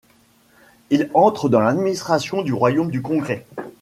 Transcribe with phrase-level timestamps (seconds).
[0.89, 3.45] Il entre dans l'administration du Royaume du Congrès.